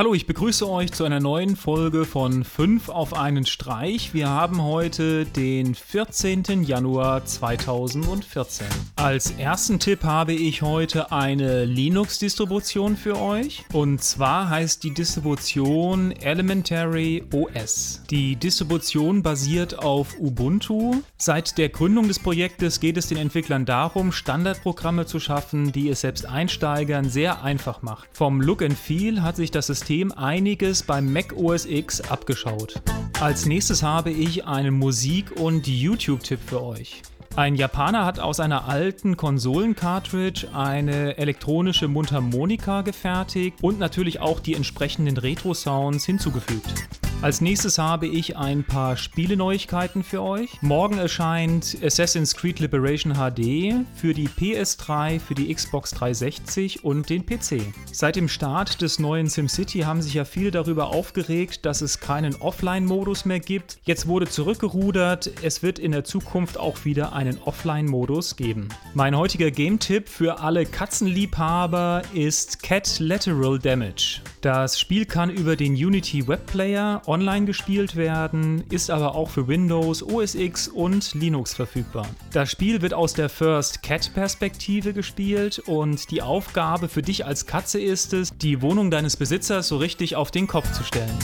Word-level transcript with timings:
Hallo, 0.00 0.14
ich 0.14 0.26
begrüße 0.26 0.70
euch 0.70 0.92
zu 0.92 1.02
einer 1.02 1.18
neuen 1.18 1.56
Folge 1.56 2.04
von 2.04 2.44
5 2.44 2.88
auf 2.88 3.14
einen 3.14 3.44
Streich. 3.46 4.14
Wir 4.14 4.28
haben 4.28 4.62
heute 4.62 5.24
den 5.24 5.74
14. 5.74 6.62
Januar 6.62 7.24
2014. 7.24 8.68
Als 8.94 9.32
ersten 9.32 9.80
Tipp 9.80 10.04
habe 10.04 10.34
ich 10.34 10.62
heute 10.62 11.10
eine 11.10 11.64
Linux-Distribution 11.64 12.96
für 12.96 13.18
euch. 13.18 13.64
Und 13.72 14.00
zwar 14.00 14.48
heißt 14.48 14.84
die 14.84 14.94
Distribution 14.94 16.12
Elementary 16.12 17.24
OS. 17.32 18.02
Die 18.08 18.36
Distribution 18.36 19.24
basiert 19.24 19.80
auf 19.80 20.16
Ubuntu. 20.20 21.02
Seit 21.16 21.58
der 21.58 21.70
Gründung 21.70 22.06
des 22.06 22.20
Projektes 22.20 22.78
geht 22.78 22.98
es 22.98 23.08
den 23.08 23.18
Entwicklern 23.18 23.66
darum, 23.66 24.12
Standardprogramme 24.12 25.06
zu 25.06 25.18
schaffen, 25.18 25.72
die 25.72 25.88
es 25.88 26.02
selbst 26.02 26.24
Einsteigern 26.24 27.10
sehr 27.10 27.42
einfach 27.42 27.82
macht. 27.82 28.08
Vom 28.12 28.40
Look 28.40 28.62
and 28.62 28.78
Feel 28.78 29.22
hat 29.22 29.34
sich 29.34 29.50
das 29.50 29.66
System 29.66 29.87
System 29.88 30.12
einiges 30.12 30.82
beim 30.82 31.10
Mac 31.10 31.32
OS 31.34 31.64
X 31.64 32.02
abgeschaut. 32.02 32.74
Als 33.20 33.46
nächstes 33.46 33.82
habe 33.82 34.10
ich 34.10 34.44
einen 34.44 34.74
Musik- 34.74 35.40
und 35.40 35.66
YouTube-Tipp 35.66 36.40
für 36.44 36.62
euch. 36.62 37.00
Ein 37.36 37.54
Japaner 37.54 38.04
hat 38.04 38.20
aus 38.20 38.38
einer 38.38 38.68
alten 38.68 39.16
Konsolen-Cartridge 39.16 40.48
eine 40.52 41.16
elektronische 41.16 41.88
Mundharmonika 41.88 42.82
gefertigt 42.82 43.56
und 43.62 43.78
natürlich 43.78 44.20
auch 44.20 44.40
die 44.40 44.52
entsprechenden 44.52 45.16
Retro-Sounds 45.16 46.04
hinzugefügt. 46.04 46.74
Als 47.20 47.40
nächstes 47.40 47.78
habe 47.78 48.06
ich 48.06 48.36
ein 48.36 48.62
paar 48.62 48.96
Spieleneuigkeiten 48.96 50.04
für 50.04 50.22
euch. 50.22 50.62
Morgen 50.62 50.98
erscheint 50.98 51.76
Assassin's 51.82 52.36
Creed 52.36 52.60
Liberation 52.60 53.14
HD 53.14 53.84
für 53.96 54.14
die 54.14 54.28
PS3, 54.28 55.18
für 55.18 55.34
die 55.34 55.52
Xbox 55.52 55.90
360 55.90 56.84
und 56.84 57.10
den 57.10 57.26
PC. 57.26 57.60
Seit 57.90 58.14
dem 58.14 58.28
Start 58.28 58.82
des 58.82 59.00
neuen 59.00 59.26
SimCity 59.26 59.80
haben 59.80 60.00
sich 60.00 60.14
ja 60.14 60.24
viele 60.24 60.52
darüber 60.52 60.94
aufgeregt, 60.94 61.66
dass 61.66 61.80
es 61.80 61.98
keinen 61.98 62.36
Offline-Modus 62.36 63.24
mehr 63.24 63.40
gibt. 63.40 63.80
Jetzt 63.82 64.06
wurde 64.06 64.28
zurückgerudert. 64.28 65.28
Es 65.42 65.60
wird 65.64 65.80
in 65.80 65.90
der 65.90 66.04
Zukunft 66.04 66.56
auch 66.56 66.84
wieder 66.84 67.14
einen 67.14 67.38
Offline-Modus 67.38 68.36
geben. 68.36 68.68
Mein 68.94 69.16
heutiger 69.16 69.50
Game-Tipp 69.50 70.08
für 70.08 70.38
alle 70.38 70.66
Katzenliebhaber 70.66 72.02
ist 72.14 72.62
Cat 72.62 73.00
Lateral 73.00 73.58
Damage. 73.58 74.20
Das 74.40 74.78
Spiel 74.78 75.04
kann 75.04 75.30
über 75.30 75.56
den 75.56 75.72
Unity 75.72 76.28
Web 76.28 76.46
Player 76.46 77.02
online 77.08 77.46
gespielt 77.46 77.96
werden, 77.96 78.62
ist 78.70 78.90
aber 78.90 79.14
auch 79.14 79.30
für 79.30 79.48
Windows, 79.48 80.02
OS 80.02 80.34
X 80.34 80.68
und 80.68 81.14
Linux 81.14 81.54
verfügbar. 81.54 82.06
Das 82.32 82.50
Spiel 82.50 82.82
wird 82.82 82.94
aus 82.94 83.14
der 83.14 83.28
First 83.28 83.82
Cat 83.82 84.12
Perspektive 84.14 84.92
gespielt 84.92 85.58
und 85.60 86.10
die 86.10 86.22
Aufgabe 86.22 86.88
für 86.88 87.02
dich 87.02 87.24
als 87.24 87.46
Katze 87.46 87.80
ist 87.80 88.12
es, 88.12 88.36
die 88.36 88.62
Wohnung 88.62 88.90
deines 88.90 89.16
Besitzers 89.16 89.68
so 89.68 89.78
richtig 89.78 90.14
auf 90.14 90.30
den 90.30 90.46
Kopf 90.46 90.70
zu 90.72 90.84
stellen. 90.84 91.18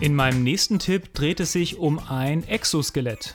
In 0.00 0.14
meinem 0.14 0.42
nächsten 0.42 0.78
Tipp 0.78 1.14
dreht 1.14 1.40
es 1.40 1.52
sich 1.52 1.78
um 1.78 1.98
ein 1.98 2.46
Exoskelett. 2.48 3.34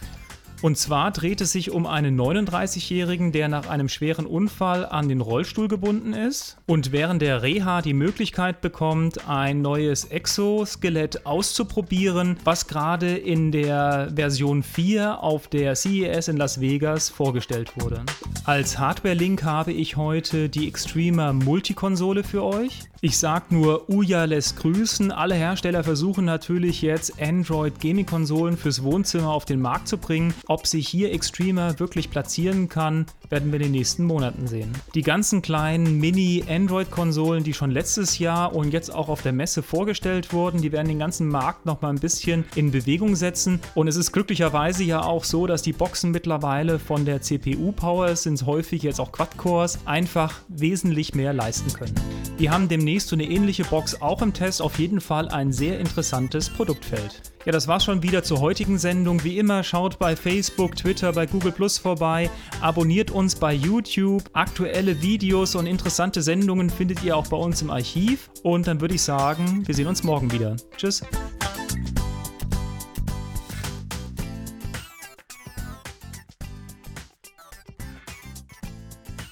Und 0.61 0.77
zwar 0.77 1.09
dreht 1.11 1.41
es 1.41 1.51
sich 1.51 1.71
um 1.71 1.87
einen 1.87 2.19
39-Jährigen, 2.19 3.31
der 3.31 3.47
nach 3.47 3.67
einem 3.67 3.89
schweren 3.89 4.27
Unfall 4.27 4.85
an 4.85 5.09
den 5.09 5.19
Rollstuhl 5.19 5.67
gebunden 5.67 6.13
ist 6.13 6.57
und 6.67 6.91
während 6.91 7.23
der 7.23 7.41
Reha 7.41 7.81
die 7.81 7.95
Möglichkeit 7.95 8.61
bekommt, 8.61 9.27
ein 9.27 9.63
neues 9.63 10.05
Exoskelett 10.05 11.25
auszuprobieren, 11.25 12.37
was 12.43 12.67
gerade 12.67 13.17
in 13.17 13.51
der 13.51 14.11
Version 14.15 14.61
4 14.61 15.23
auf 15.23 15.47
der 15.47 15.75
CES 15.75 16.27
in 16.27 16.37
Las 16.37 16.61
Vegas 16.61 17.09
vorgestellt 17.09 17.73
wurde. 17.79 18.03
Als 18.45 18.77
Hardware-Link 18.77 19.43
habe 19.43 19.73
ich 19.73 19.97
heute 19.97 20.47
die 20.47 20.67
Extremer 20.67 21.33
Multikonsole 21.33 22.23
für 22.23 22.43
euch. 22.43 22.90
Ich 23.03 23.17
sag 23.17 23.51
nur, 23.51 23.89
Uja 23.89 24.25
lässt 24.25 24.57
grüßen. 24.57 25.11
Alle 25.11 25.33
Hersteller 25.33 25.83
versuchen 25.83 26.23
natürlich 26.23 26.83
jetzt 26.83 27.19
Android 27.19 27.79
Gaming-Konsolen 27.81 28.57
fürs 28.57 28.83
Wohnzimmer 28.83 29.31
auf 29.31 29.43
den 29.43 29.59
Markt 29.59 29.87
zu 29.87 29.97
bringen. 29.97 30.35
Ob 30.45 30.67
sich 30.67 30.87
hier 30.87 31.11
Extremer 31.11 31.79
wirklich 31.79 32.11
platzieren 32.11 32.69
kann, 32.69 33.07
werden 33.31 33.51
wir 33.51 33.59
in 33.59 33.63
den 33.63 33.71
nächsten 33.71 34.03
Monaten 34.03 34.45
sehen. 34.45 34.71
Die 34.93 35.01
ganzen 35.01 35.41
kleinen 35.41 35.97
Mini-Android-Konsolen, 35.97 37.43
die 37.43 37.55
schon 37.55 37.71
letztes 37.71 38.19
Jahr 38.19 38.53
und 38.53 38.71
jetzt 38.71 38.93
auch 38.93 39.09
auf 39.09 39.23
der 39.23 39.33
Messe 39.33 39.63
vorgestellt 39.63 40.31
wurden, 40.31 40.61
die 40.61 40.71
werden 40.71 40.87
den 40.87 40.99
ganzen 40.99 41.27
Markt 41.27 41.65
noch 41.65 41.81
mal 41.81 41.89
ein 41.89 41.99
bisschen 41.99 42.45
in 42.53 42.69
Bewegung 42.69 43.15
setzen. 43.15 43.61
Und 43.73 43.87
es 43.87 43.95
ist 43.95 44.11
glücklicherweise 44.11 44.83
ja 44.83 45.01
auch 45.01 45.23
so, 45.23 45.47
dass 45.47 45.63
die 45.63 45.73
Boxen 45.73 46.11
mittlerweile 46.11 46.77
von 46.77 47.03
der 47.03 47.23
CPU-Power, 47.23 48.15
sind 48.15 48.45
häufig 48.45 48.83
jetzt 48.83 48.99
auch 48.99 49.11
Quad-Cores, 49.11 49.79
einfach 49.85 50.35
wesentlich 50.49 51.15
mehr 51.15 51.33
leisten 51.33 51.73
können. 51.73 51.95
Wir 52.37 52.51
haben 52.51 52.69
demnächst 52.69 52.90
demnächst 52.91 53.07
so 53.07 53.15
eine 53.15 53.23
ähnliche 53.23 53.63
Box 53.63 54.01
auch 54.01 54.21
im 54.21 54.33
Test. 54.33 54.61
Auf 54.61 54.77
jeden 54.77 54.99
Fall 54.99 55.29
ein 55.29 55.53
sehr 55.53 55.79
interessantes 55.79 56.49
Produktfeld. 56.49 57.21
Ja, 57.45 57.53
das 57.53 57.67
war's 57.67 57.85
schon 57.85 58.03
wieder 58.03 58.21
zur 58.21 58.41
heutigen 58.41 58.77
Sendung. 58.77 59.23
Wie 59.23 59.37
immer, 59.37 59.63
schaut 59.63 59.97
bei 59.97 60.17
Facebook, 60.17 60.75
Twitter, 60.75 61.13
bei 61.13 61.25
Google 61.25 61.53
Plus 61.53 61.77
vorbei, 61.77 62.29
abonniert 62.59 63.09
uns 63.09 63.35
bei 63.35 63.53
YouTube. 63.53 64.23
Aktuelle 64.33 65.01
Videos 65.01 65.55
und 65.55 65.67
interessante 65.67 66.21
Sendungen 66.21 66.69
findet 66.69 67.01
ihr 67.01 67.15
auch 67.15 67.27
bei 67.27 67.37
uns 67.37 67.61
im 67.61 67.69
Archiv. 67.69 68.29
Und 68.43 68.67
dann 68.67 68.81
würde 68.81 68.95
ich 68.95 69.01
sagen, 69.01 69.65
wir 69.65 69.73
sehen 69.73 69.87
uns 69.87 70.03
morgen 70.03 70.29
wieder. 70.33 70.57
Tschüss. 70.75 71.01